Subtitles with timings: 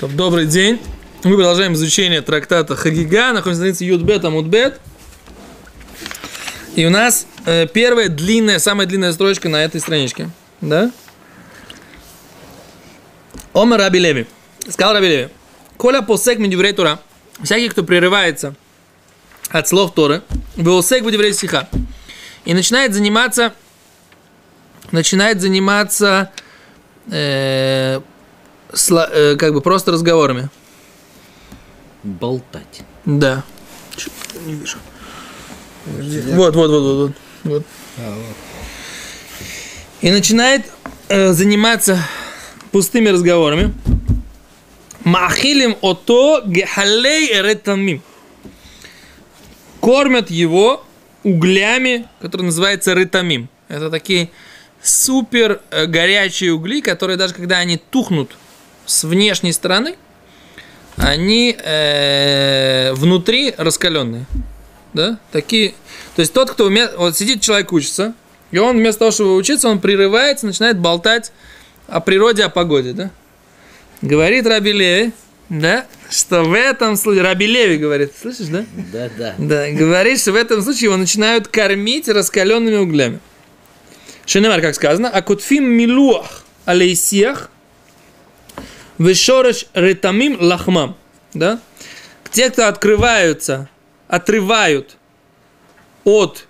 [0.00, 0.80] Добрый день.
[1.24, 3.32] Мы продолжаем изучение трактата Хагига.
[3.32, 4.80] Находимся на странице Юдбет Амудбет.
[6.76, 10.30] И у нас э, первая длинная, самая длинная строчка на этой страничке.
[10.60, 10.92] Да?
[13.52, 14.26] Омар Раби Леви.
[14.68, 15.28] Сказал Раби Леви.
[15.76, 17.00] Коля посек медиврей Тура.
[17.42, 18.54] Всякий, кто прерывается
[19.48, 20.22] от слов Торы,
[20.54, 21.68] веосек медиврей стиха.
[22.44, 23.52] И начинает заниматься
[24.92, 26.30] начинает заниматься
[27.10, 28.00] э,
[28.74, 30.48] сла- э, как бы просто разговорами.
[32.02, 32.82] Болтать.
[33.04, 33.42] Да.
[33.96, 34.78] Чё-то не вижу.
[35.86, 37.12] Вот, вот, вот, вот,
[37.44, 37.64] вот.
[37.96, 38.16] вот.
[40.00, 40.66] И начинает
[41.08, 41.98] э, заниматься
[42.72, 43.72] пустыми разговорами.
[45.04, 48.02] Махилим ото гехалей ретамим.
[49.80, 50.84] Кормят его
[51.22, 53.48] углями, которые называются ретамим.
[53.68, 54.30] Это такие
[54.82, 58.36] супер э, горячие угли, которые даже когда они тухнут
[58.86, 59.96] с внешней стороны,
[60.96, 64.26] они э, внутри раскаленные.
[64.92, 65.18] Да?
[65.32, 65.74] Такие.
[66.14, 66.88] То есть тот, кто уме...
[66.96, 68.14] вот сидит человек учится,
[68.50, 71.32] и он вместо того, чтобы учиться, он прерывается, начинает болтать
[71.88, 73.10] о природе, о погоде, да?
[74.00, 75.12] Говорит Раби Леви,
[75.48, 78.64] да, что в этом случае, Раби Леви говорит, слышишь, да?
[78.92, 79.34] Да, да.
[79.38, 83.18] Да, говорит, что в этом случае его начинают кормить раскаленными углями.
[84.26, 87.50] Шенемар, как сказано, а кутфим милуах алейсиях
[88.98, 90.96] вешореш ретамим лахмам.
[91.32, 91.60] Да?
[92.30, 93.68] Те, кто открываются,
[94.08, 94.96] отрывают
[96.04, 96.46] от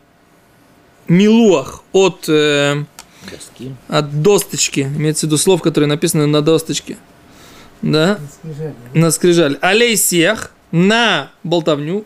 [1.09, 2.85] милуах, от, э,
[3.31, 3.75] Доски.
[3.89, 6.97] от досточки, имеется в виду слов, которые написаны на досточке,
[7.83, 8.19] да,
[8.95, 12.05] на скрижаль, алейсиях, на болтовню,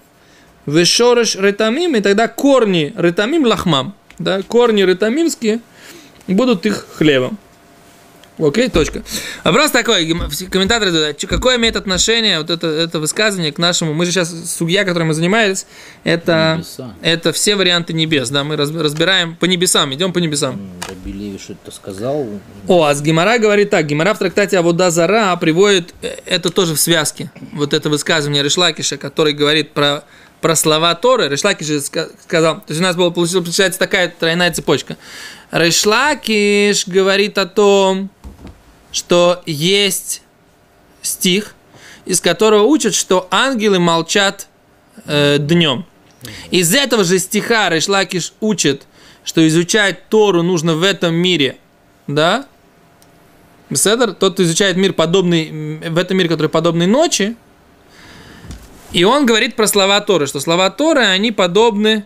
[0.67, 5.61] вешореш ретамим, и тогда корни ретамим лахмам, да, корни ретамимские
[6.27, 7.39] будут их хлебом.
[8.39, 9.03] Окей, точка.
[9.43, 13.59] Вопрос такой, гем- все комментаторы задают, чё- какое имеет отношение вот это, это высказывание к
[13.59, 15.67] нашему, мы же сейчас, судья, которой мы занимались,
[16.05, 16.95] это, Небеса.
[17.03, 20.55] это все варианты небес, да, мы раз- разбираем по небесам, идем по небесам.
[20.55, 22.29] М, Раби Леви что-то сказал.
[22.69, 23.87] О, а с Гимара говорит так.
[23.87, 27.31] Гимара в трактате Авода Зара приводит э, это тоже в связке.
[27.53, 30.05] Вот это высказывание Решлакиша, который говорит про,
[30.41, 31.33] про слова Торы.
[31.35, 34.97] Ска- сказал, то есть у нас получилась, получается такая тройная цепочка.
[35.51, 38.11] Решлакиш говорит о том,
[38.93, 40.23] что есть
[41.03, 41.55] стих,
[42.05, 44.49] из которого учат, что ангелы молчат
[45.07, 45.87] э, днем.
[46.51, 48.87] Из этого же стиха Решлакиш учит,
[49.25, 51.59] что изучать Тору нужно в этом мире,
[52.07, 52.47] да?
[53.71, 57.37] Беседер, тот, кто изучает мир подобный, в этом мире, который подобный ночи,
[58.93, 62.05] и он говорит про слова Торы, что слова Торы, они подобны,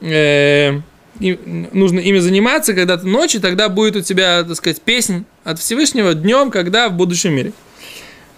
[0.00, 0.80] э,
[1.20, 1.38] и
[1.72, 6.14] нужно ими заниматься, когда ты ночью, тогда будет у тебя, так сказать, песнь от Всевышнего
[6.14, 7.52] днем, когда в будущем мире.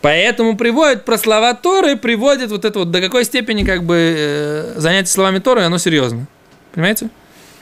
[0.00, 4.74] Поэтому приводит про слова Торы, приводит вот это вот до какой степени как бы э,
[4.76, 6.28] занятие словами Торы, оно серьезно.
[6.72, 7.10] Понимаете?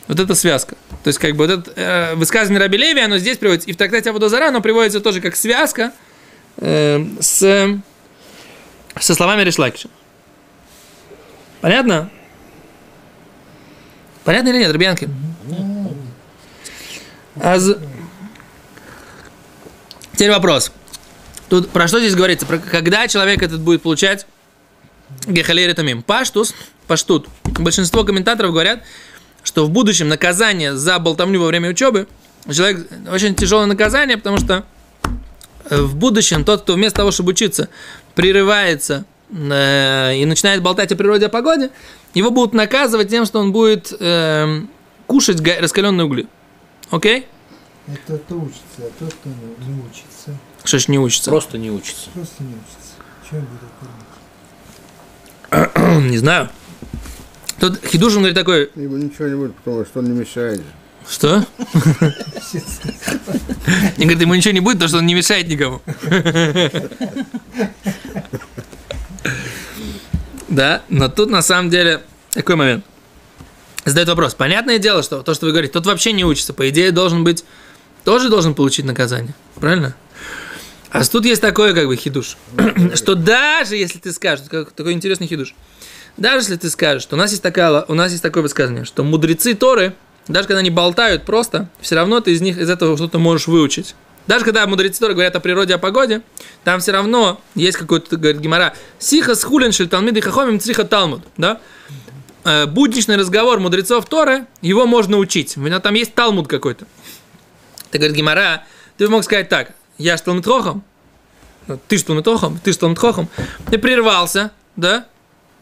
[0.06, 0.76] Вот эта связка.
[1.02, 3.68] То есть, как бы вот это э, высказывание Раби Леви, оно здесь приводится.
[3.70, 5.92] И в трактате Абудозара оно приводится тоже как связка
[6.58, 7.38] э, с,
[9.00, 9.88] со словами Решлакиша.
[11.60, 12.10] Понятно?
[14.24, 15.08] Понятно или нет, Рубянки?
[17.40, 17.78] А з-
[20.12, 20.72] Теперь вопрос.
[21.48, 22.46] Тут про что здесь говорится?
[22.46, 24.26] Про когда человек этот будет получать
[25.26, 26.02] Гехалей Ретамим.
[26.02, 26.54] Паштус,
[26.86, 27.28] паштут.
[27.44, 28.82] Большинство комментаторов говорят,
[29.44, 32.08] что в будущем наказание за болтовню во время учебы
[32.50, 34.64] человек очень тяжелое наказание, потому что
[35.70, 37.68] э, в будущем тот, кто вместо того, чтобы учиться,
[38.14, 41.70] прерывается и начинает болтать о природе, о погоде,
[42.14, 44.62] его будут наказывать тем, что он будет э,
[45.06, 46.26] кушать раскаленные угли.
[46.90, 47.26] Окей?
[47.88, 50.36] Это кто учится, а тот, кто не, учится.
[50.64, 51.30] Что ж не учится?
[51.30, 52.10] Просто не учится.
[52.14, 52.94] Просто не учится.
[53.30, 53.70] Чем будет
[55.50, 56.10] кормить?
[56.10, 56.48] не знаю.
[57.60, 60.62] Тут Хидушин говорит такой, Ему ничего не будет, потому что он не мешает.
[61.08, 61.44] что?
[63.96, 65.80] И говорит, ему ничего не будет, потому что он не мешает никому.
[70.56, 72.00] Да, но тут на самом деле
[72.32, 72.82] такой момент.
[73.84, 74.34] Задает вопрос.
[74.34, 76.54] Понятное дело, что то, что вы говорите, тот вообще не учится.
[76.54, 77.44] По идее, должен быть,
[78.04, 79.34] тоже должен получить наказание.
[79.56, 79.94] Правильно?
[80.90, 82.38] А тут есть такое, как бы, хидуш.
[82.94, 85.54] что даже если ты скажешь, как- такой интересный хидуш,
[86.16, 89.04] даже если ты скажешь, что у нас есть, такая, у нас есть такое высказывание, что
[89.04, 89.94] мудрецы Торы,
[90.26, 93.94] даже когда они болтают просто, все равно ты из них из этого что-то можешь выучить.
[94.26, 96.22] Даже когда мудрецы Торы говорят о природе, о погоде,
[96.64, 100.84] там все равно есть какой-то, говорит Гимара, сиха с хулин шель талмид и хахомим цриха
[100.84, 101.60] талмуд, да?
[102.44, 105.56] Э, Будничный разговор мудрецов Торы, его можно учить.
[105.56, 106.86] У меня там есть талмуд какой-то.
[107.90, 108.64] Ты говорит Гимара,
[108.96, 110.82] ты мог сказать так, я ж талмит хохам,
[111.68, 113.28] ну, ты что тохом, ты что тхохом,
[113.70, 115.06] ты прервался, да?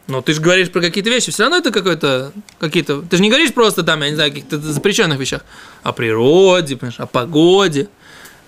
[0.07, 3.29] Но ты же говоришь про какие-то вещи, все равно это какой-то, какие-то, ты же не
[3.29, 5.43] говоришь просто там, я не знаю, каких-то запрещенных вещах,
[5.81, 7.89] о природе, понимаешь, о погоде.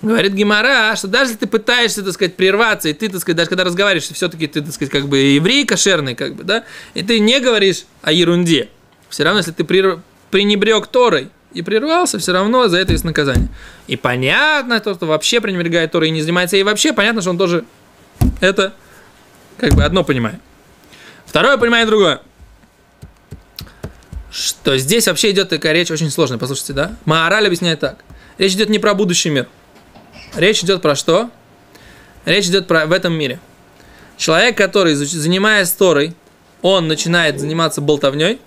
[0.01, 3.49] Говорит Гимара, что даже если ты пытаешься, так сказать, прерваться, и ты, так сказать, даже
[3.49, 7.19] когда разговариваешь, все-таки ты, так сказать, как бы еврей кошерный, как бы, да, и ты
[7.19, 8.69] не говоришь о ерунде,
[9.09, 9.99] все равно, если ты прер...
[10.29, 13.49] пренебрег Торой и прервался, все равно за это есть наказание.
[13.88, 17.38] И понятно, то, что вообще пренебрегает Торой и не занимается ей вообще, понятно, что он
[17.39, 17.65] тоже
[18.39, 18.73] это
[19.57, 20.39] как бы одно понимает.
[21.25, 22.21] Второе понимает другое.
[24.31, 26.95] Что здесь вообще идет такая речь очень сложная, послушайте, да?
[27.05, 28.03] Маораль объясняет так.
[28.38, 29.47] Речь идет не про будущий мир.
[30.35, 31.29] Речь идет про что?
[32.25, 33.39] Речь идет про в этом мире.
[34.18, 36.13] Человек, который, занимаясь Торой,
[36.62, 38.39] он начинает заниматься болтовней,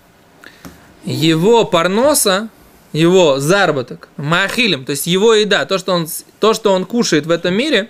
[1.05, 2.49] его парноса,
[2.93, 6.09] его заработок, махилем, то есть его еда, то что, он,
[6.41, 7.88] то, что он кушает в этом мире,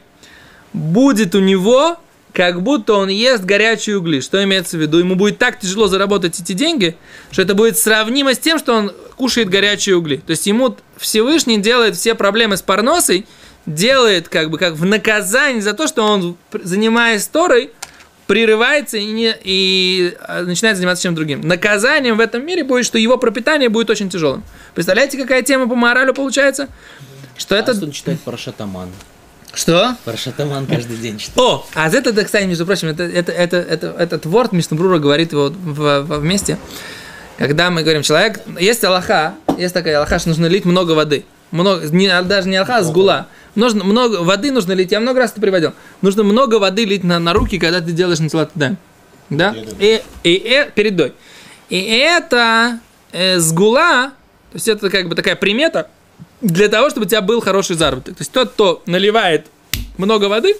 [0.72, 1.96] будет у него,
[2.32, 4.20] как будто он ест горячие угли.
[4.20, 4.98] Что имеется в виду?
[4.98, 6.96] Ему будет так тяжело заработать эти деньги,
[7.30, 10.18] что это будет сравнимо с тем, что он кушает горячие угли.
[10.18, 13.26] То есть ему Всевышний делает все проблемы с парносой,
[13.66, 17.70] делает как бы как в наказание за то, что он, занимаясь Торой,
[18.26, 21.40] прерывается и, не, и а, начинает заниматься чем-то другим.
[21.40, 24.44] Наказанием в этом мире будет, что его пропитание будет очень тяжелым.
[24.74, 26.68] Представляете, какая тема по моралю получается?
[27.36, 27.72] Что А это...
[27.72, 28.90] он читает Парашатаман?
[29.52, 29.96] Что?
[30.04, 31.38] Парашатаман каждый день читает.
[31.38, 35.32] О, а это, это, кстати, между прочим, это, это, это, это, этот ворд Мишнабрура говорит
[35.32, 36.56] его в, в, вместе,
[37.36, 41.24] когда мы говорим, человек, есть Аллаха, есть такая Аллаха, что нужно лить много воды.
[41.50, 43.26] Много, не, даже не Аллаха, а сгула.
[43.54, 44.92] Нужно много воды нужно лить.
[44.92, 45.72] Я много раз это приводил.
[46.02, 48.76] Нужно много воды лить на, на руки, когда ты делаешь началат да.
[49.28, 49.54] Да?
[49.78, 51.12] И, и, и, перед дой.
[51.68, 52.80] И это
[53.12, 54.12] э, сгула,
[54.50, 55.88] то есть это как бы такая примета
[56.40, 58.16] для того, чтобы у тебя был хороший заработок.
[58.16, 59.46] То есть тот, кто наливает
[59.98, 60.56] много воды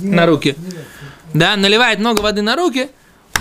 [0.00, 0.56] на руки,
[1.34, 2.88] да, наливает много воды на руки,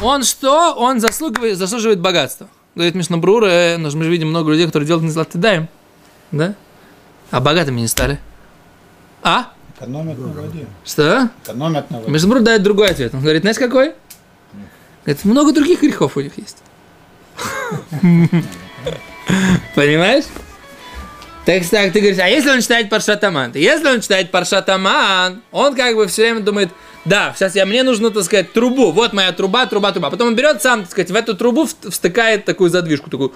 [0.02, 0.74] он что?
[0.74, 2.50] Он заслуживает, заслуживает богатства.
[2.74, 5.70] Говорит Мишнабрура, э, мы же видим много людей, которые делают незлат даем,
[6.36, 6.56] да?
[7.32, 8.20] А богатыми не стали.
[9.24, 9.52] А?
[9.78, 10.68] Экономят на воде.
[10.84, 11.30] Что?
[11.44, 12.12] Экономят на воде.
[12.12, 13.14] Мишнабрур дает другой ответ.
[13.14, 13.94] Он говорит, знаешь какой?
[15.04, 16.58] Говорит, много других грехов у них есть.
[19.76, 20.26] Понимаешь?
[21.46, 23.52] Так, так, ты говоришь, а если он читает Паршатаман?
[23.54, 26.72] Если он читает Паршатаман, он как бы все время думает,
[27.06, 28.92] да, сейчас я, мне нужно, так сказать, трубу.
[28.92, 30.10] Вот моя труба, труба, труба.
[30.10, 33.32] Потом он берет сам, так сказать, в эту трубу втыкает такую задвижку, такую.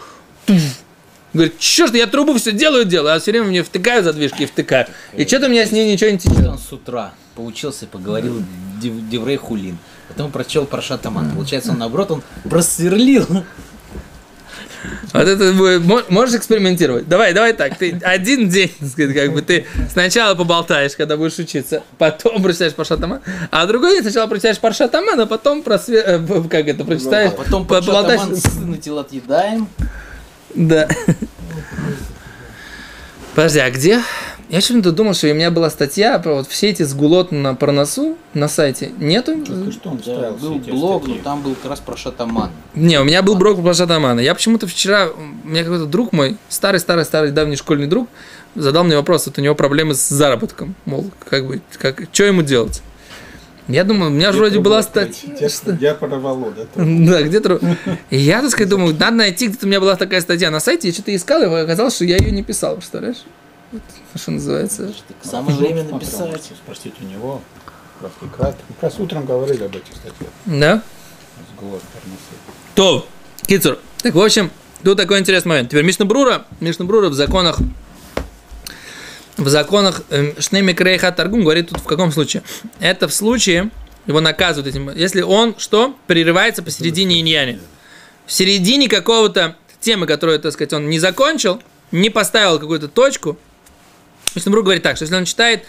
[1.34, 4.88] Говорит, ж, я трубу все делаю, делаю, а все время мне втыкаю задвижки и втыкаю.
[5.16, 6.46] И что-то у меня с ней ничего не течет.
[6.48, 8.42] Он с утра поучился, поговорил
[8.82, 9.78] Дев- Деврей Хулин.
[10.08, 11.32] Потом прочел Парашатаман.
[11.32, 13.28] Получается, он наоборот, он просверлил.
[15.14, 17.08] Вот это будет, мо- можешь экспериментировать.
[17.08, 17.78] Давай, давай так.
[17.78, 22.74] Ты один день, так сказать, как бы ты сначала поболтаешь, когда будешь учиться, потом прочитаешь
[22.74, 23.20] Паршатаман,
[23.52, 26.02] а другой день сначала прочитаешь Паршатаман, а потом просве...
[26.06, 28.22] э, как это прочитаешь, А потом поболтаешь.
[28.62, 29.68] Натилат едаем.
[30.56, 30.88] Да.
[33.36, 34.02] Подожди, а где?
[34.50, 38.18] Я почему-то думал, что у меня была статья про вот все эти сгулот на проносу
[38.34, 38.92] на сайте.
[38.98, 39.46] Нету?
[39.46, 42.50] Ты что он Да, ставил был блог, но там был как раз Парашатаман.
[42.74, 44.20] Не, у меня был брок про Шатамана.
[44.20, 48.10] Я почему-то вчера, у меня какой-то друг мой, старый-старый-старый давний школьный друг,
[48.56, 50.74] задал мне вопрос, вот у него проблемы с заработком.
[50.86, 52.82] Мол, как бы, как, что ему делать?
[53.70, 55.48] Я думаю, у меня же вроде была статья.
[55.68, 56.66] Где порвало, да?
[56.76, 57.62] Да, где-то...
[58.10, 60.88] И я, так сказать, думаю, надо найти, где-то у меня была такая статья на сайте,
[60.88, 63.24] я что-то искал, и оказалось, что я ее не писал, представляешь?
[63.72, 63.84] Вот,
[64.16, 64.92] Что называется.
[65.22, 66.52] Самое время написать.
[66.64, 67.42] Спросить у него.
[68.32, 70.32] Как раз утром говорили об этих статьях.
[70.46, 70.82] Да?
[72.74, 73.06] То,
[73.46, 73.78] Кицур.
[74.02, 74.50] Так, в общем,
[74.84, 75.70] тут такой интересный момент.
[75.70, 77.60] Теперь Мишна Брура, Мишна Брура в законах
[79.40, 82.44] в законах эм, Шнеми Крейха Таргум говорит тут в каком случае?
[82.80, 83.70] Это в случае,
[84.06, 85.96] его наказывают этим, если он что?
[86.08, 87.60] Прерывается посередине иньяне.
[88.26, 93.38] В середине какого-то темы, которую, так сказать, он не закончил, не поставил какую-то точку,
[94.36, 95.64] Мишна Брура говорит так, что если он читает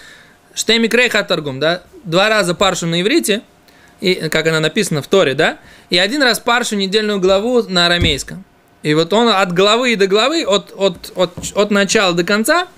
[0.55, 3.43] Штеми Крейха Таргум, да, два раза паршу на иврите,
[4.00, 5.59] и, как она написана в Торе, да,
[5.89, 8.45] и один раз паршу недельную главу на арамейском.
[8.83, 12.69] И вот он от главы до главы, от, от, от, от начала до конца,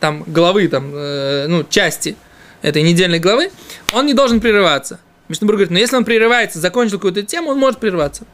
[0.00, 2.16] там главы, там, э, ну, части
[2.62, 3.50] этой недельной главы,
[3.92, 5.00] он не должен прерываться.
[5.28, 8.24] Мишнабур говорит, но если он прерывается, закончил какую-то тему, он может прерваться.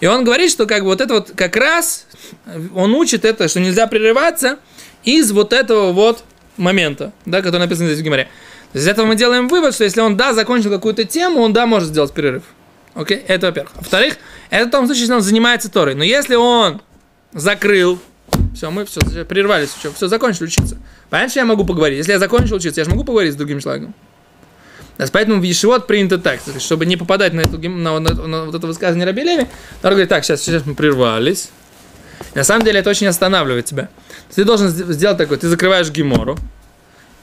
[0.00, 2.06] И он говорит, что как бы вот это вот как раз,
[2.74, 4.58] он учит это, что нельзя прерываться
[5.04, 6.24] из вот этого вот
[6.56, 8.24] момента, да, который написан здесь в Гимаре.
[8.72, 11.52] То есть из этого мы делаем вывод, что если он, да, закончил какую-то тему, он,
[11.52, 12.42] да, может сделать перерыв.
[12.94, 13.72] Окей, это во-первых.
[13.76, 14.16] Во-вторых,
[14.50, 15.94] это в том случае, если он занимается Торой.
[15.94, 16.82] Но если он
[17.32, 17.98] закрыл,
[18.56, 20.76] все, мы все, прервались, все, все, закончили учиться.
[21.10, 21.98] Понятно, что я могу поговорить?
[21.98, 23.94] Если я закончил учиться, я же могу поговорить с другим человеком.
[25.12, 28.66] Поэтому в Ешивот принято так, чтобы не попадать на, эту, на, на- на вот это
[28.66, 29.46] высказывание Раби Леви,
[29.82, 31.50] Тора говорит, так, сейчас, сейчас мы прервались.
[32.34, 33.90] На самом деле это очень останавливает тебя.
[34.34, 36.38] Ты должен сд- сделать такое, ты закрываешь гемору,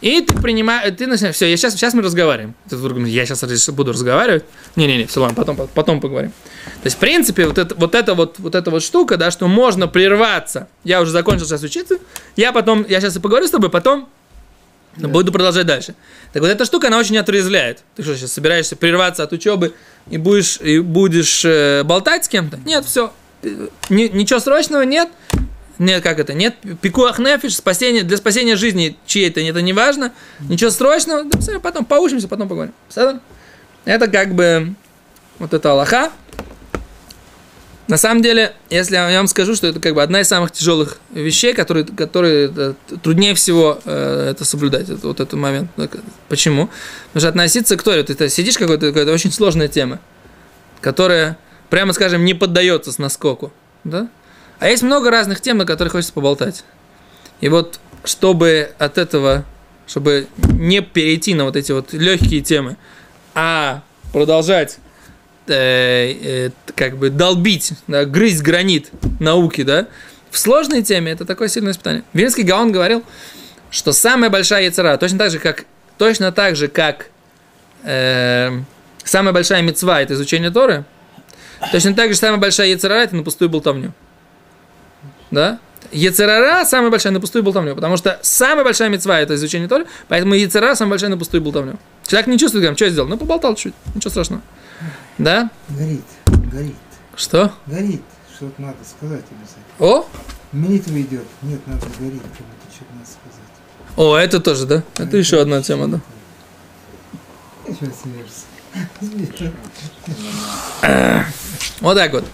[0.03, 2.55] и ты принимаешь, ты начинаешь, все, я сейчас, сейчас мы разговариваем.
[2.69, 4.43] Ты говоришь, я сейчас буду разговаривать.
[4.75, 6.31] Не-не-не, все, ладно, потом, потом поговорим.
[6.31, 9.47] То есть, в принципе, вот, это, вот, это вот, вот эта вот штука, да, что
[9.47, 10.67] можно прерваться.
[10.83, 11.99] Я уже закончил сейчас учиться,
[12.35, 14.09] я потом, я сейчас и поговорю с тобой, потом
[14.97, 15.95] буду продолжать дальше.
[16.33, 17.85] Так вот эта штука, она очень отрезвляет.
[17.95, 19.73] Ты что, сейчас собираешься прерваться от учебы
[20.09, 22.59] и будешь, и будешь э, болтать с кем-то?
[22.65, 23.13] Нет, все.
[23.89, 25.07] ничего срочного нет.
[25.79, 26.33] Нет, как это?
[26.33, 30.13] Нет, пикуах нефиш, спасение, для спасения жизни чьей-то, это не важно.
[30.41, 32.73] Ничего срочного, да, всё, потом поучимся, потом поговорим.
[32.93, 33.21] Понятно?
[33.85, 34.75] Это как бы
[35.39, 36.11] вот это Аллаха.
[37.87, 40.99] На самом деле, если я вам скажу, что это как бы одна из самых тяжелых
[41.11, 45.69] вещей, которые, которые э, труднее всего э, это соблюдать, это, вот этот момент.
[46.29, 46.69] Почему?
[47.07, 49.99] Потому что относиться к Торе, ты, ты сидишь какой-то, какая-то очень сложная тема,
[50.79, 51.37] которая,
[51.69, 53.51] прямо скажем, не поддается с наскоку.
[53.83, 54.07] Да?
[54.63, 56.63] А есть много разных тем, на которые хочется поболтать.
[57.41, 59.43] И вот, чтобы от этого,
[59.87, 62.77] чтобы не перейти на вот эти вот легкие темы,
[63.35, 63.81] а
[64.13, 64.77] продолжать
[65.47, 68.89] э, э, как бы долбить, да, грызть гранит
[69.19, 69.87] науки, да,
[70.31, 72.05] в сложной теме это такое сильное испытание.
[72.13, 73.03] Вильнский Гаон говорил,
[73.69, 75.65] что самая большая яцера, точно так же, как,
[75.97, 77.07] точно так же, как
[77.83, 78.49] э,
[79.03, 80.85] самая большая мецва это изучение Торы,
[81.73, 83.93] точно так же самая большая яцера это на пустую болтовню.
[85.33, 85.59] Да?
[85.91, 90.33] Ецерара самая большая на пустую болтовню, потому что самая большая мецва это изучение Торы, поэтому
[90.33, 91.77] Ецерара самая большая на пустую болтовню.
[92.07, 93.07] Человек не чувствует, говорит, что я сделал?
[93.09, 94.41] Ну, поболтал чуть, ничего страшного.
[95.17, 95.49] Да?
[95.69, 96.75] Горит, горит,
[97.15, 97.51] Что?
[97.65, 98.01] горит.
[98.35, 99.63] Что-то надо сказать обязательно.
[99.79, 100.05] О,
[100.51, 101.25] Молитва идет.
[101.43, 103.97] Нет, надо горит, как будто что-то надо сказать.
[103.97, 104.83] о, это тоже, да?
[104.97, 105.99] Это еще одна тема, да.
[107.67, 108.45] Сейчас смеешься.
[111.81, 112.25] Вот так вот.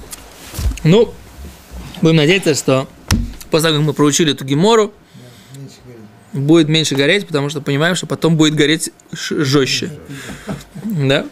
[0.84, 1.14] Ну,
[2.02, 2.88] будем надеяться, что
[3.52, 4.94] после того, как мы проучили эту гемору,
[5.56, 5.76] Меньше
[6.34, 9.92] будет меньше гореть, потому что понимаем, что потом будет гореть жестче.
[10.84, 11.26] Да?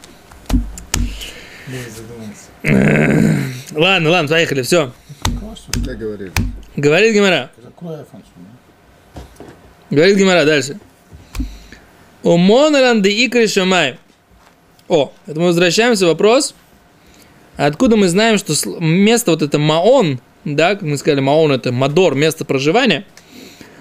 [3.73, 4.93] Ладно, ладно, поехали, все.
[6.75, 7.51] Говорит сюда.
[9.89, 10.79] Говорит Гемора дальше.
[12.23, 13.99] У Моноланды и Кришамай.
[14.87, 16.55] О, это мы возвращаемся вопрос.
[17.55, 20.19] Откуда мы знаем, что место вот это Маон,
[20.55, 23.05] да, как мы сказали, Маон это Мадор, место проживания.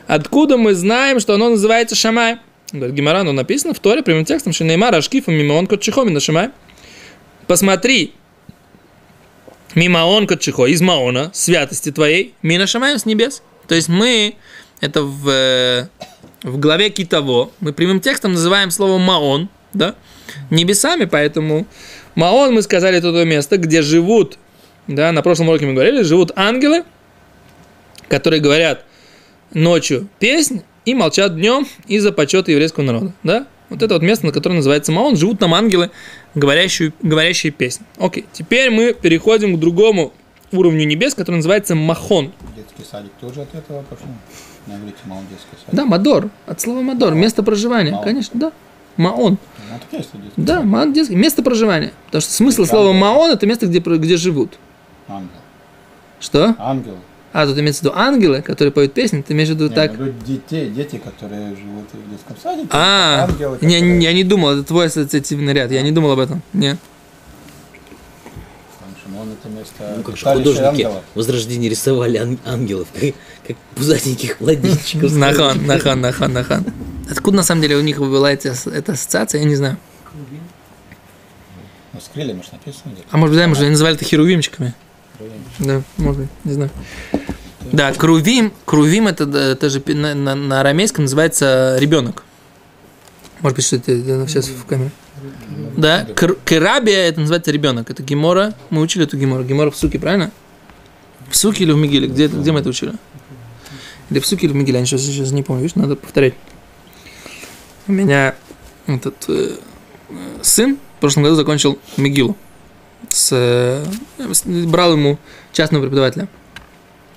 [0.07, 2.39] Откуда мы знаем, что оно называется Шамай?
[2.73, 6.51] Говорит Гемора, оно написано в Торе прямым текстом, что Неймар Ашкифа Мимаон Котчихоми на Шамай.
[7.47, 8.13] Посмотри,
[9.77, 13.43] Мимаон Котчихо, из Маона, святости твоей, Мина Шамаем с небес.
[13.69, 14.35] То есть мы,
[14.81, 15.89] это в, э,
[16.43, 19.95] в главе Китово, мы прямым текстом называем слово Маон, да,
[20.51, 21.67] небесами, поэтому
[22.17, 24.39] Маон, мы сказали, это то место, где живут,
[24.87, 26.85] да, на прошлом уроке мы говорили, живут ангелы,
[28.09, 28.85] которые говорят
[29.53, 33.47] ночью песнь и молчат днем из-за почета еврейского народа, да.
[33.69, 35.91] Вот это вот место, на которое называется מעון, живут там ангелы,
[36.37, 37.85] говорящие, говорящие песни.
[37.99, 40.13] Окей, теперь мы переходим к другому
[40.53, 42.33] уровню небес, который называется מכון.
[42.55, 44.07] Детский садик тоже от этого пошел.
[44.67, 45.75] На иврите мало детский садик.
[45.75, 48.05] Да, מדור, от слова מדור, место проживания, מעון.
[48.05, 48.53] конечно, да.
[48.97, 49.39] מעון.
[49.69, 50.63] Ну, Да.
[50.63, 51.93] מעון детский, место проживания.
[52.07, 54.59] Потому что смысл слова מעון это место, где, где живут.
[55.09, 55.31] Ангел.
[56.21, 56.55] Что?
[56.59, 56.99] Ангел.
[57.33, 59.95] А, тут имеется в виду ангелы, которые поют песни, ты имеешь в виду Я так?
[59.97, 62.69] говорю, детей, дети, которые живут в детском садике.
[62.71, 66.19] А, ангелы, не, которые- я не думал, это твой ассоциативный ряд, я не думал об
[66.21, 66.41] этом.
[66.55, 66.79] Не.
[68.79, 71.03] Потому что Мон это место Ну, как же художники ангелов.
[71.15, 73.15] Возрождения рисовали ан- ангелов, как,
[73.47, 75.13] как пузатеньких младенчиков.
[75.17, 76.65] Нахан, нахан, нахан, нахан.
[77.11, 79.77] Откуда на самом деле у них была эта, эта ассоциация, я не знаю.
[81.93, 82.93] Ну, с крыльями ж написано.
[82.93, 83.09] где-то.
[83.11, 84.75] А может быть, да, может, они называли это херувимчиками.
[85.59, 86.71] Да, может быть, не знаю.
[87.73, 92.25] Да, крувим, крувим это, это же на, на, на арамейском называется ребенок.
[93.41, 93.93] Может быть, что это,
[94.29, 94.91] сейчас в камере.
[95.77, 96.07] Да,
[96.45, 97.91] керабия это называется ребенок.
[97.91, 98.55] Это гемора.
[98.71, 99.45] Мы учили эту гемору.
[99.45, 100.31] Гемора в суке, правильно?
[101.29, 102.09] В суке или в Мигиле?
[102.09, 102.93] Где, где мы это учили?
[104.11, 104.79] Или в суке или в Мигиле?
[104.79, 105.63] Я сейчас, сейчас не помню.
[105.63, 106.35] Видишь, надо повторять.
[107.89, 108.35] У меня
[108.87, 109.57] этот э,
[110.09, 112.37] э, сын в прошлом году закончил Мигилу.
[113.09, 113.85] С,
[114.19, 115.19] с- брал ему
[115.53, 116.29] частного преподавателя.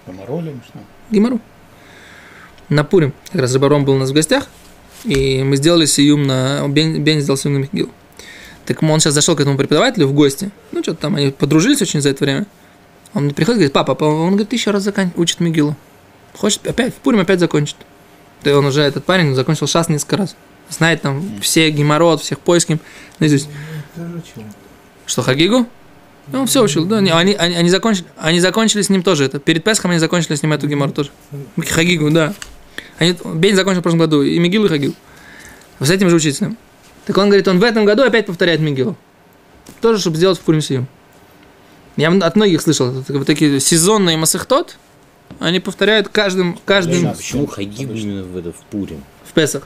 [0.06, 0.80] Поморолим, что?
[1.12, 1.40] Гимару.
[2.70, 3.14] На Пурим.
[3.32, 4.48] Как раз Рыбаром был у нас в гостях.
[5.06, 6.68] И мы сделали сиюм на...
[6.68, 7.90] Бен, Бен сделал сиюм на Михгил.
[8.66, 10.52] Так он сейчас зашел к этому преподавателю в гости.
[10.72, 12.46] Ну, что-то там они подружились очень за это время.
[13.16, 15.12] Он мне приходит и говорит, папа, он говорит, ты еще раз закан...
[15.16, 15.76] учит Мигилу.
[16.36, 17.76] Хочет опять, в Пурим опять закончит.
[18.44, 20.36] Да и он уже, этот парень, закончил шас несколько раз.
[20.70, 22.80] знает там все геморрот, всех поиским.
[23.18, 23.50] наизусть.
[25.10, 25.68] Что, Хагигу?
[26.28, 26.98] Ну, он все учил, да.
[26.98, 29.40] Они, они, они, закончили, они закончили с ним тоже это.
[29.40, 31.10] Перед Песхом они закончили с ним эту геморру тоже.
[31.68, 32.36] Хагигу, да.
[33.00, 34.94] Они, Бень закончил в прошлом году и Мигилу, и Хагигу.
[35.80, 36.58] С этим же учителем.
[37.08, 38.96] Так он говорит, он в этом году опять повторяет Мигилу.
[39.82, 40.86] Тоже, чтобы сделать в Пурим
[41.98, 44.78] Я от многих слышал, это вот такие сезонные масахтот,
[45.40, 49.04] они повторяют каждым, каждым А почему Хагигу именно в, это, в Пурим?
[49.24, 49.64] в Песах.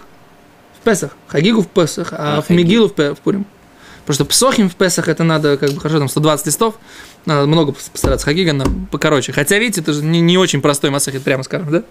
[0.79, 1.17] В Песах.
[1.27, 2.49] Хагигу в Песах, а, А, в.
[2.49, 3.45] Мигилу в, в Пурим.
[4.05, 6.75] Потому что Псохим в Песах это надо, как бы, хорошо, там 120 листов,
[7.25, 8.25] надо много пос- постараться.
[8.25, 8.53] Хагига
[8.91, 9.31] покороче.
[9.31, 11.83] Хотя, видите, это же не, не очень простой масахит, прямо скажем, да?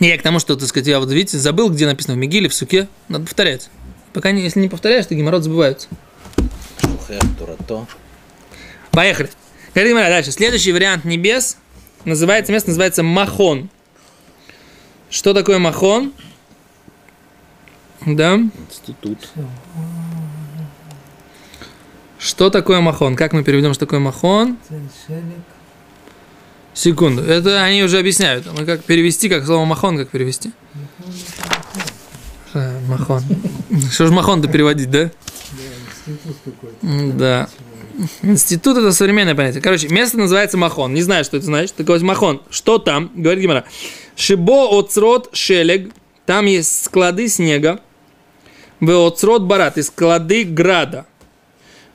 [0.00, 2.48] Не, я к тому, что, так сказать, я вот, видите, забыл, где написано в Мигиле,
[2.48, 3.68] в Суке, надо повторять.
[4.14, 5.88] Пока не, если не повторяешь, то геморрот забывается.
[8.90, 9.30] Поехали.
[9.74, 10.32] Говорит Гимара, дальше.
[10.32, 11.58] Следующий вариант небес
[12.06, 13.68] называется, место называется Махон.
[15.10, 16.14] Что такое Махон?
[18.06, 18.36] Да.
[18.36, 19.18] Институт.
[22.26, 23.14] Что такое Махон?
[23.14, 24.58] Как мы переведем, что такое Махон?
[26.74, 27.22] Секунду.
[27.22, 28.46] Это они уже объясняют.
[28.52, 30.50] Мы как перевести, как слово Махон, как перевести?
[32.88, 33.22] Махон.
[33.92, 35.12] Что ж Махон-то переводить, да?
[36.82, 37.48] Да.
[38.22, 39.62] Институт это современное понятие.
[39.62, 40.94] Короче, место называется Махон.
[40.94, 41.76] Не знаю, что это значит.
[41.76, 42.42] Так вот, Махон.
[42.50, 43.12] Что там?
[43.14, 43.64] Говорит Гимара.
[44.16, 45.92] Шибо оцрот шелег.
[46.24, 47.78] Там есть склады снега.
[48.80, 49.78] В оцрот барат.
[49.78, 51.06] И склады града.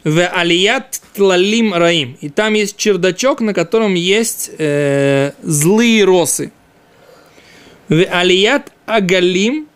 [0.04, 2.18] В алият тлалим раим.
[2.22, 6.52] И там есть чердачок, на котором есть э, злые росы.
[7.88, 9.68] В алият агалим.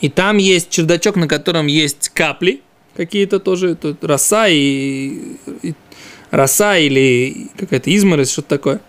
[0.00, 2.60] И там есть чердачок, на котором есть капли
[2.96, 5.74] какие-то тоже, тут роса и, и-
[6.30, 8.80] роса или какая-то изморозь, что-то такое.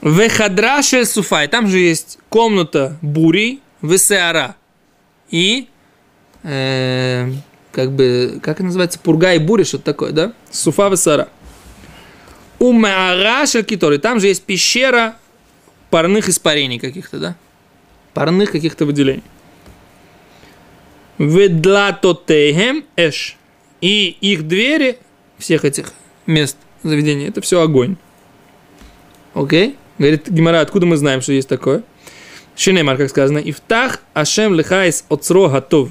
[0.00, 4.56] В хадраше суфай, там же есть комната бурей, в сеара.
[5.30, 5.68] И,
[6.42, 7.30] э,
[7.74, 10.32] как бы, как это называется, пурга и буря, что-то такое, да?
[10.50, 11.28] Суфа в сеара.
[12.58, 15.16] ומערה של קיטור, там же есть пещера
[15.90, 17.36] парных испарений каких-то, да?
[18.14, 19.24] Парных каких-то выделений.
[21.18, 23.36] ודלתותיהם אש.
[23.80, 24.98] И их двери,
[25.38, 25.92] всех этих
[26.26, 27.96] мест заведения, это все огонь.
[29.34, 29.76] Окей?
[29.98, 31.82] Говорит Гемара, откуда мы знаем, что есть такое?
[32.56, 35.90] שנאמר, как сказано, יפתח השם לך את אוצרו הטוב.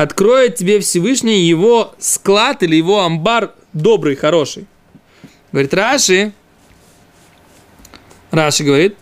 [0.00, 4.66] Откроет тебе Всевышний его склад или его амбар добрый, хороший.
[5.52, 6.32] Говорит Раши,
[8.30, 8.96] Раши говорит,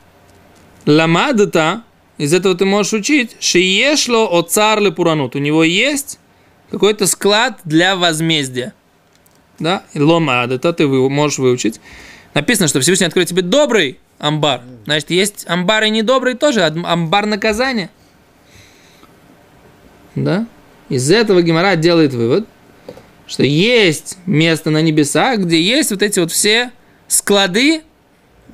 [0.86, 1.84] Ламадата,
[2.16, 5.36] из этого ты можешь учить, шиешло о царле пуранут.
[5.36, 6.18] У него есть
[6.68, 8.74] какой-то склад для возмездия.
[9.60, 9.84] Да?
[9.92, 11.80] И Ломад, это ты можешь выучить.
[12.34, 14.62] Написано, что Всевышний откроет тебе добрый амбар.
[14.84, 17.88] Значит, есть амбар и недобрый тоже, амбар наказания.
[20.16, 20.48] Да?
[20.88, 22.46] Из этого Гемора делает вывод,
[23.26, 26.72] что есть место на небесах, где есть вот эти вот все
[27.08, 27.82] склады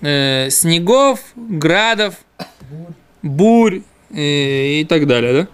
[0.01, 2.17] э, снегов, градов,
[3.23, 5.49] бурь э, и так далее, да?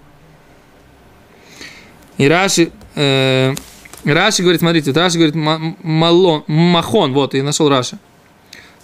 [2.16, 3.54] И Раши, э,
[4.04, 7.98] Раши говорит, смотрите, вот Раши говорит, ма- малон, махон, вот, я нашел Раши.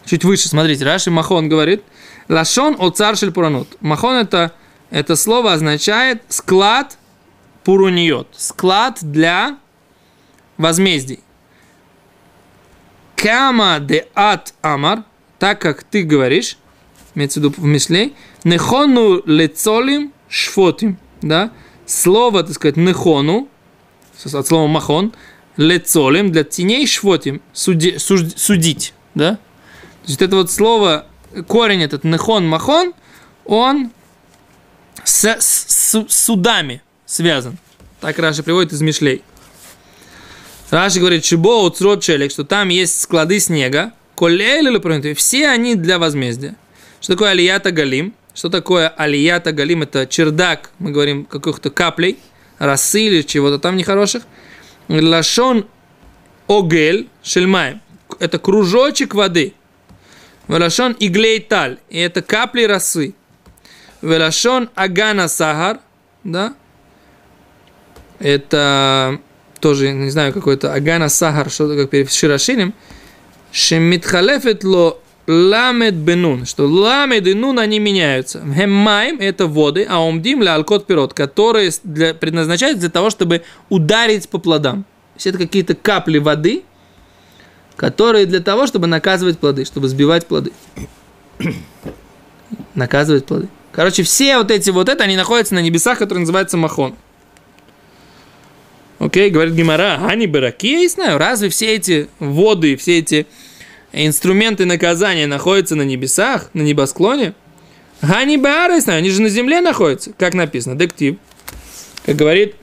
[0.06, 1.82] Чуть выше, смотрите, Раши Махон говорит,
[2.28, 3.76] лашон о царшель пуранут.
[3.80, 4.52] Махон это,
[4.90, 6.96] это слово означает склад
[7.66, 9.59] пуруниот, склад для
[10.57, 11.18] возмездий.
[13.16, 15.02] Кама де ат амар,
[15.40, 16.59] так как ты говоришь,
[17.16, 21.50] имеется в виду в Мишлей, нехону лецолим шфотим, да,
[21.87, 23.48] слово, так сказать, нехону,
[24.24, 25.12] от слова махон,
[25.57, 29.33] лецолим, для теней шфотим, суди- суж- судить, да,
[30.05, 31.07] то есть это вот слово,
[31.48, 32.94] корень этот нехон махон,
[33.44, 33.90] он
[35.02, 37.56] с, с- с судами связан.
[38.00, 39.22] Так Раши приводит из Мишлей.
[40.70, 46.56] Раши говорит, Шибо уцрот челик, что там есть склады снега, пронятые, все они для возмездия.
[47.00, 48.14] Что такое алията галим?
[48.34, 49.82] Что такое алията галим?
[49.82, 52.18] Это чердак, мы говорим, каких-то каплей,
[52.58, 54.24] росы или чего-то там нехороших.
[54.88, 55.66] Лашон
[56.48, 57.80] огель шельмаем.
[58.18, 59.54] Это кружочек воды.
[60.48, 61.78] Велашон иглей таль.
[61.88, 63.14] И это капли росы.
[64.00, 65.80] Велашон агана сахар.
[66.24, 66.54] Да?
[68.18, 69.20] Это
[69.61, 72.74] тоже, не знаю, какой-то агана сахар, что-то как перед широшинем.
[73.52, 78.40] Шемитхалефет ло ламед бенун, что ламед и нун они меняются.
[78.40, 84.29] Хеммайм это воды, а умдим ля алкот пирот, которые для, предназначаются для того, чтобы ударить
[84.29, 84.85] по плодам.
[84.85, 86.62] То есть это какие-то капли воды,
[87.76, 90.52] которые для того, чтобы наказывать плоды, чтобы сбивать плоды.
[92.74, 93.48] Наказывать плоды.
[93.72, 96.94] Короче, все вот эти вот это, они находятся на небесах, которые называются Махон.
[98.98, 103.26] Окей, говорит Гимара, они бараки, я не знаю, разве все эти воды, все эти
[103.92, 107.35] инструменты наказания находятся на небесах, на небосклоне?
[108.02, 111.16] Гани Баара, знаю, они же на земле находятся, как написано, дектив.
[112.04, 112.54] Как говорит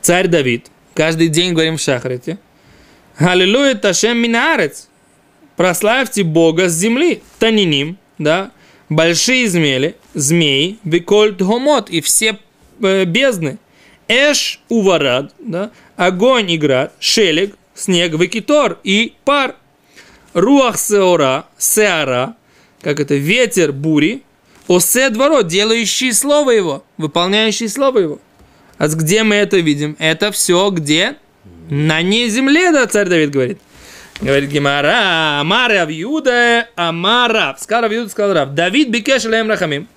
[0.00, 2.38] царь Давид, каждый день говорим в Шахрите.
[3.16, 4.88] Аллилуйя Ташем Минарец.
[5.56, 7.20] Прославьте Бога с земли.
[7.40, 8.52] Таниним, да,
[8.88, 12.38] большие змеи, змеи, Викольт Гомот и все
[12.80, 13.58] э, бездны.
[14.08, 19.54] Эш уварад, да, огонь и град, шелег, снег, векитор и пар.
[20.34, 22.36] Руах сеора, сеара,
[22.80, 24.22] как это, ветер бури,
[24.66, 28.20] осе дворо, делающий слово его, выполняющий слово его.
[28.78, 29.96] А где мы это видим?
[29.98, 31.16] Это все где?
[31.68, 33.58] На не земле, да, царь Давид говорит.
[34.20, 37.56] Говорит Гимара, Амара Авьюда, Амара.
[37.58, 38.50] Сказал Авьюда, сказал Рав.
[38.50, 39.88] Давид бикеш лем рахамим.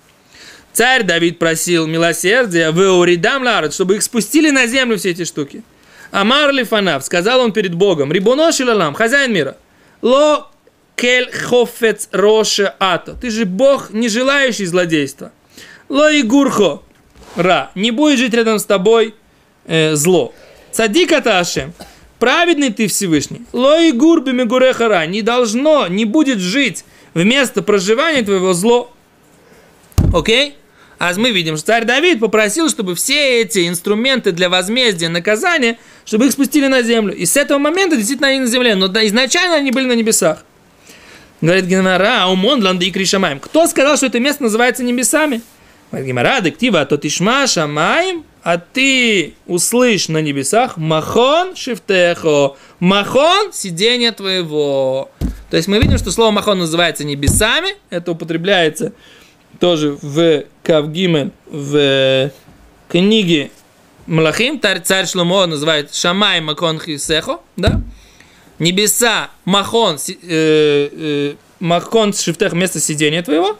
[0.73, 5.63] Царь Давид просил милосердия в Уридам Ларат, чтобы их спустили на землю все эти штуки.
[6.11, 9.57] Амар Лифанав, сказал он перед Богом, Рибуно Шилалам, хозяин мира,
[10.01, 10.49] Ло
[10.95, 13.13] кель хофец роше ато.
[13.13, 15.31] Ты же Бог, не желающий злодейства.
[15.89, 16.83] Ло и гурхо
[17.35, 17.71] ра.
[17.75, 19.15] Не будет жить рядом с тобой
[19.65, 20.33] э, зло.
[20.71, 21.73] Садика Ташем.
[22.19, 23.41] Праведный ты Всевышний.
[23.51, 25.05] Ло и гурби мегурехара.
[25.05, 28.91] Не должно, не будет жить вместо проживания твоего зло.
[30.13, 30.55] Окей?
[31.03, 36.27] А мы видим, что царь Давид попросил, чтобы все эти инструменты для возмездия, наказания, чтобы
[36.27, 37.11] их спустили на землю.
[37.15, 40.45] И с этого момента действительно они на земле, но изначально они были на небесах.
[41.41, 43.39] Говорит Генара, умон ланды и кришамаем.
[43.39, 45.41] Кто сказал, что это место называется небесами?
[45.89, 54.11] Говорит Генара, дектива, то тишма шамаем, а ты услышь на небесах махон шифтехо, махон сидение
[54.11, 55.09] твоего.
[55.49, 58.93] То есть мы видим, что слово махон называется небесами, это употребляется
[59.61, 62.31] тоже в Кавгимен, в
[62.89, 63.51] книге
[64.07, 67.79] Млахим, царь Шломо называет Шамай Макон Хисехо, да?
[68.57, 73.57] Небеса, Махон, э, э, Махон Шифтех, место сидения твоего,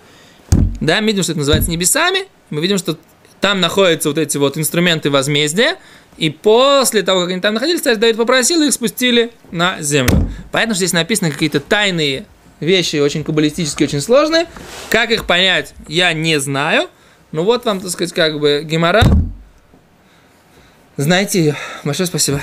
[0.81, 2.97] да, мы видим, что это называется небесами, мы видим, что
[3.39, 5.77] там находятся вот эти вот инструменты возмездия,
[6.17, 10.31] и после того, как они там находились, царь Давид попросил, их спустили на землю.
[10.51, 12.25] Поэтому здесь написаны какие-то тайные
[12.61, 14.47] вещи очень каббалистические, очень сложные.
[14.89, 16.89] Как их понять, я не знаю.
[17.33, 19.03] Ну вот вам, так сказать, как бы гемора.
[20.95, 21.55] Знаете ее.
[21.83, 22.39] Большое спасибо.